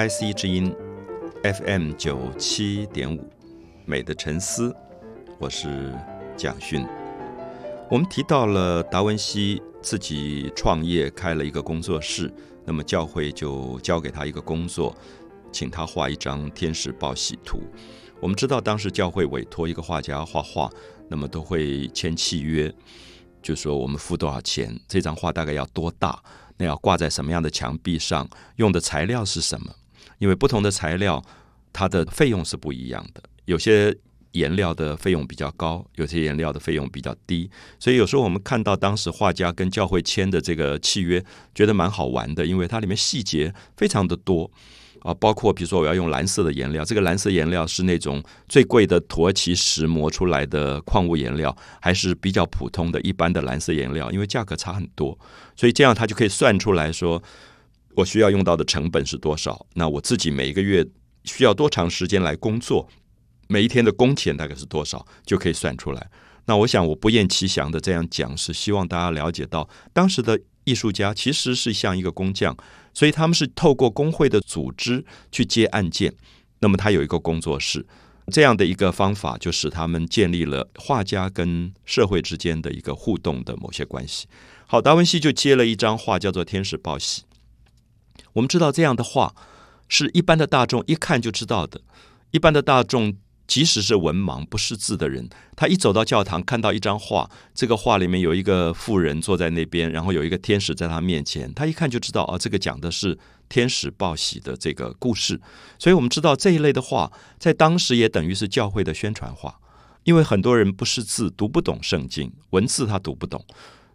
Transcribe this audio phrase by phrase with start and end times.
[0.00, 0.74] IC 之音
[1.42, 3.22] FM 九七点五，
[3.84, 4.74] 美的沉思，
[5.38, 5.94] 我是
[6.38, 6.86] 蒋勋。
[7.90, 12.32] 我们提到了达文西自己创业开了一个工作室，
[12.64, 14.96] 那么教会就交给他一个工作，
[15.52, 17.60] 请他画一张天使报喜图。
[18.20, 20.70] 我们知道当时教会委托一个画家画画，
[21.08, 22.72] 那么都会签契约，
[23.42, 26.22] 就说我们付多少钱，这张画大概要多大。
[26.56, 28.26] 那要挂在什么样的墙壁上？
[28.56, 29.74] 用的材料是什么？
[30.20, 31.20] 因为不同的材料，
[31.72, 33.20] 它的费用是不一样的。
[33.46, 33.92] 有些
[34.32, 37.50] 颜料的费用比较高，有些颜料的费用比较低。
[37.80, 44.48] 所以有时候我们看到当时画家跟教会签的这个契约，觉得蛮好玩的，因为它里面细节非常的多。
[45.02, 54.12] 啊，包括比如说我要用蓝色的颜料，这个蓝色颜料是那种最贵的土耳其石磨出来的矿物颜料，还是比较普通的一般的蓝色颜料？
[54.12, 55.18] 因为价格差很多，
[55.56, 57.22] 所以这样他就可以算出来说，
[57.94, 59.66] 我需要用到的成本是多少？
[59.74, 60.86] 那我自己每一个月
[61.24, 62.88] 需要多长时间来工作？
[63.48, 65.06] 每一天的工钱大概是多少？
[65.26, 66.10] 就可以算出来。
[66.46, 70.40] 那我想我不厌其详的这样讲，是希望大家了解到当时的。
[70.64, 72.54] 艺术家其实是像一个工匠，
[72.92, 76.14] 所以他们是透过工会的组织去接案件。
[76.60, 77.84] 那么他有一个工作室，
[78.30, 84.28] 这样的一个方法就使他们建立了画家跟社会之间的一个互动的某些关系。
[84.66, 87.22] 好，达文西就接了一张画，叫做《天使报喜》。
[88.34, 89.34] 我们知道这样的画
[89.88, 91.80] 是一般的大众一看就知道的，
[92.30, 93.16] 一般的大众。
[93.50, 105.40] 即使是文盲不识字的人，他一走到教堂，看到一张画，这个画里面有一个妇人坐在那边，然后有一个天使在他面前，他一看就知道，哦，这个讲的是天使报喜的这个故事。
[105.80, 109.58] 所以，我们知道这一类的画在当时也等于是教会的宣传画，
[110.04, 113.44] 因为很多人不识字，读不懂圣经文字，他读不懂，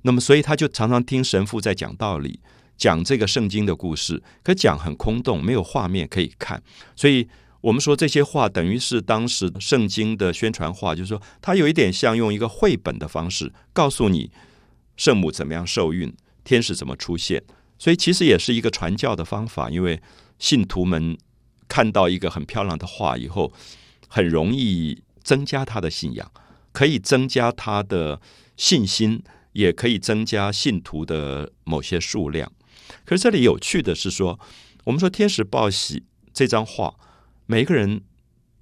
[0.02, 2.42] 那么所以他就常常听神父在讲道理，
[2.78, 6.62] 讲这个圣经的故事，可讲很空洞，没有画面可以看，
[6.96, 7.28] 所以。
[7.62, 14.30] 我们说这些话等于是当时圣经的宣传话，就是说它有一点像用一个绘本的方式告诉你
[14.98, 17.42] 圣母怎么样受孕，天使怎么出现，
[17.80, 19.72] 所以其实也是一个传教的方法。
[19.72, 20.00] 因为
[20.38, 21.18] 信徒们
[21.68, 23.52] 看到一个很漂亮的画以后，
[24.08, 26.32] 很容易增加他的信仰，
[26.72, 28.22] 可以增加他的
[28.56, 32.52] 信心，也可以增加信徒的某些数量。
[33.06, 34.40] 可是这里有趣的是说，
[34.84, 36.04] 我们说天使报喜
[36.34, 36.96] 这张画。
[37.48, 38.02] 每一个人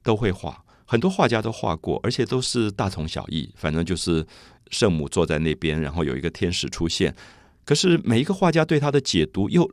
[0.04, 3.50] 都会画，很多画家都画过，而且都是大同小异。
[3.56, 4.28] 反正就是
[4.72, 7.16] 圣母坐在那边，然后有一个天使出现。
[7.64, 9.72] 可是每一个画家对他的解读又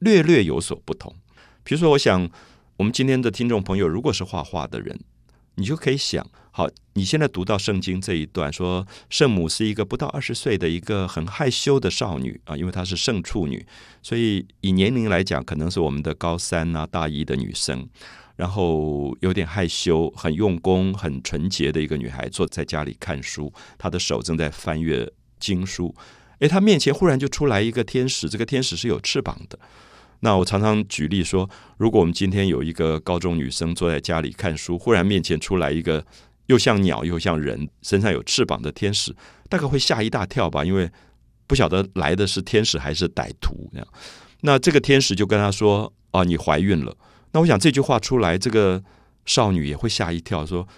[0.00, 1.14] 略略有所不同。
[1.64, 2.28] 比如说，我想
[2.76, 5.00] 我们今天的听众朋友，如果是画画的人，
[5.56, 13.64] 你就可以想：好，你现在读到圣经这一段，说圣母是一个不到二十岁的一个很害羞的少女啊，因为她是圣处女，
[14.02, 17.88] 所以以年龄来讲，可能是我们的高三啊、大一的女生。
[18.36, 25.06] 然后有点害羞，很用功、很纯洁的一个女孩，坐在家里看书，她的手正在翻阅
[25.38, 25.94] 经书。
[26.38, 29.58] 诶，她面前忽然就出来一个天使，这个天使是有翅膀的。
[30.20, 31.48] 那我常常举例说，
[31.78, 36.04] 如果我们今天有一个高中女生坐在家里看书，忽然面前出来一个
[36.46, 39.14] 又像鸟又像人、身上有翅膀的天使，
[39.48, 40.90] 大概会吓一大跳吧，因为
[41.46, 43.68] 不晓得来的是天使还是歹徒。
[43.72, 43.88] 那样，
[44.42, 46.96] 那这个天使就跟她说：“哦，你怀孕了。”
[47.32, 48.82] 那我想这句话出来，这个
[49.24, 50.68] 少女也会吓一跳，说：“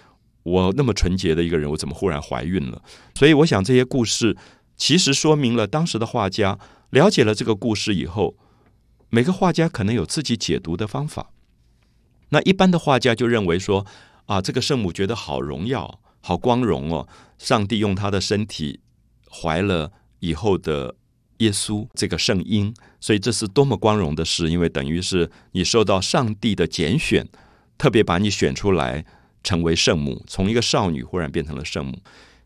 [0.43, 2.81] 我那么纯洁的一个人，我怎么忽然怀孕了？”
[3.15, 4.37] 所以，我想这些故事
[4.77, 6.57] 其实说明了当时的画家
[6.91, 8.35] 了解了这个故事以后，
[9.13, 11.29] 每个画家可能有自己解读的方法。
[12.29, 13.85] 那一般的画家就认为说
[14.25, 17.07] ：“啊，这个圣母觉得好荣耀、好光荣哦，
[17.37, 18.79] 上帝用他的身体
[19.29, 20.95] 怀了以后的。”
[21.39, 24.49] 耶稣这个圣婴，所以这是多么光荣的事！
[24.49, 27.27] 因为等于是你受到上帝的拣选，
[27.77, 29.03] 特别把你选出来
[29.43, 31.99] 成为圣母，从一个少女忽然变成了圣母。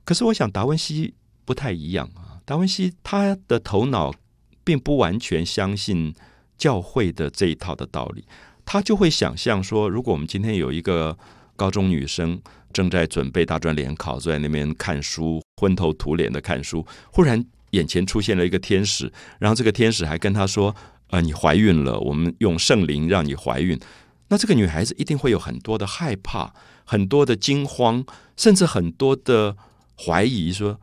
[0.03, 1.13] 可是我想达文西
[1.45, 4.11] 不太一样啊，达文西他的头脑
[4.63, 6.15] 并不完全相信
[6.57, 8.25] 教会的这一套的道理，
[8.65, 11.17] 他就会想象说，如果我们今天有一个
[11.55, 12.41] 高中女生
[12.73, 17.45] 正在准备大专联考，坐在那边看书，昏头土脸的看书，忽然。
[17.71, 20.73] 眼前出现了一个天使，然后这个天使还跟他说
[21.11, 23.77] ：“呃，你怀孕了，我们用圣灵让你怀孕。”
[24.29, 26.53] 那这个女孩子一定会有很多的害怕，
[26.85, 28.05] 很多的惊慌，
[28.37, 29.57] 甚至很多的
[29.99, 30.79] 怀疑，说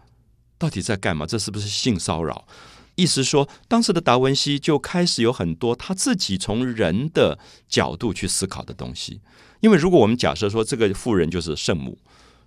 [0.59, 1.25] 到底在干嘛？
[1.25, 2.47] 这是不是性骚扰？
[2.95, 7.39] 意思说，当时的达文西就开始有很多他自己从人的
[7.69, 9.21] 角度去思考的东西。
[9.61, 11.99] 因为如果我们假设说这个妇人就是圣母。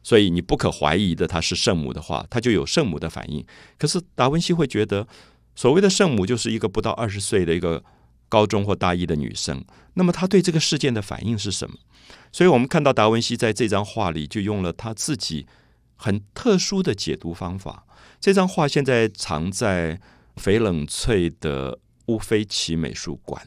[0.04, 3.46] 所以你不可怀疑的，她是圣母的话，她就有圣母的反应。
[3.78, 5.06] 可是达文西会觉得，
[5.54, 7.84] 所谓的圣母就是一个不到二十岁的一个
[8.30, 9.66] 高中或大一的女生，
[9.96, 11.76] 那么她对这个事件的反应是什么？
[12.32, 15.46] 所以我们看到达文西在这张画里就用了他自己
[15.98, 17.84] 很特殊的解读方法。
[18.22, 20.00] 这张画现在藏在
[20.38, 23.46] 翡冷翠的乌菲奇美术馆。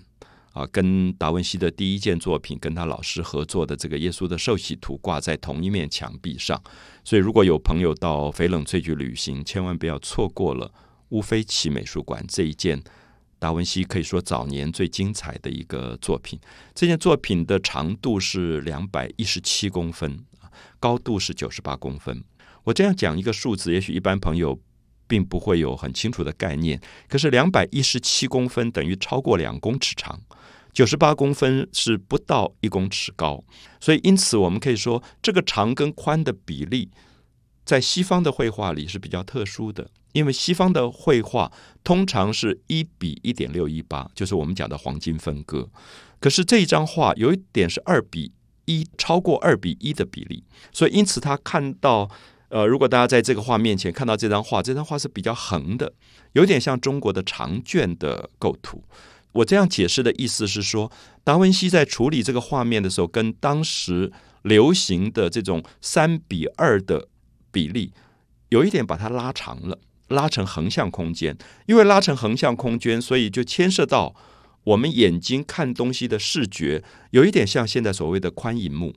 [0.53, 6.61] 啊，跟达文西的第一件作品，跟他老师合作的这个耶稣的受洗图挂在同一面墙壁上。
[7.05, 10.75] 所以，如果有朋友到翡冷翠去旅行，千万不要错过了
[11.11, 12.83] 乌菲奇美术馆这一件
[13.39, 16.37] 达文西可以说早年最精彩的一个作品。
[16.75, 20.25] 这件作品的长度是两百一十七公分，
[20.81, 22.25] 高度是九十八公分。
[22.65, 24.59] 我这样讲一个数字，也许一般朋友。
[25.11, 26.81] 并不会有很清楚的概念。
[27.09, 30.21] 可是两百一十七公分等于超过两公尺长，
[30.73, 33.43] 九十八公分是不到一公尺高。
[33.81, 36.89] 所以因此，我们可以说这个长跟宽的比例，
[37.65, 39.91] 在西方的绘画里是比较特殊的。
[40.13, 41.51] 因为西方的绘画
[41.83, 45.69] 通常是一比一点六一八，就是我们讲的黄金分割。
[46.21, 48.33] 可是这一张画有一点是二比
[48.67, 50.45] 一，超过二比一的比例。
[50.73, 52.09] 所以因此，他看到。
[52.51, 55.93] 呃，如果大家在这个画面前看到这张画，这张画是比较横的，
[56.33, 58.83] 有点像中国的长卷的构图。
[59.33, 60.91] 我这样解释的意思是说，
[61.23, 64.13] 达文西在处理这个画面的时候，跟当时
[64.43, 67.07] 流行的这种三比二的
[67.53, 67.93] 比例，
[68.49, 71.39] 有一点把它拉长了，拉成横向空间。
[71.67, 74.13] 因为拉成横向空间，所以就牵涉到
[74.65, 76.83] 我们眼睛看东西的视觉，
[77.13, 78.93] 有一点像现在所谓的宽银幕。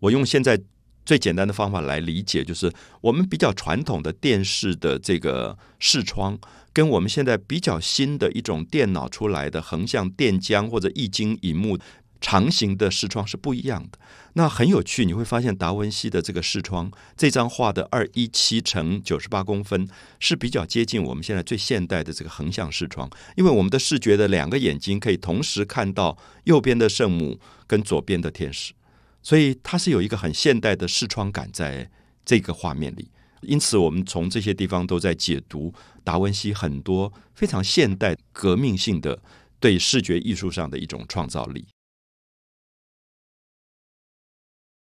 [0.00, 0.60] 我用现在。
[1.06, 2.70] 最简单的方法来理解，就是
[3.00, 6.36] 我们比较传统的电视的这个视窗，
[6.72, 11.78] 跟我们现在比较新的一种电脑出来的横向电浆或者液晶荧幕
[12.20, 13.98] 长形的视窗是不一样的。
[14.32, 19.88] 那很有趣，你会发现达文西的这个视窗，这张画的二一七乘九十八公分
[20.18, 28.74] 是比较接近我们现在最现代的这个横向视窗，因为我们的视觉的两个眼睛可以同时看到右边的圣母跟左边的天使。
[29.26, 31.90] 所以它是有一个很现代的视窗感在
[32.24, 35.74] 这个画面里，因此我们从这些地方都在解读
[36.04, 39.20] 达文西很多非常现代革命性的
[39.58, 41.66] 对视觉艺术上的一种创造力。